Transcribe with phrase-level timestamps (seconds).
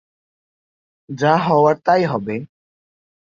[1.09, 2.35] যা হওয়ার তাই হবে।